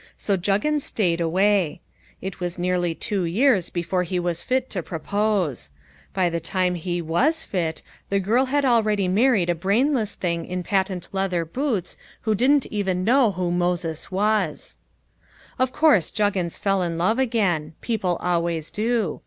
[0.17, 1.79] So Juggins stayed away.
[2.23, 5.69] It was nearly two years before he was fit to propose.
[6.11, 10.63] By the time he was fit, the girl had already married a brainless thing in
[10.63, 14.77] patent leather boots who didn't even know who Moses was.
[15.59, 17.75] Of course Juggins fell in love again.
[17.81, 19.19] People always do.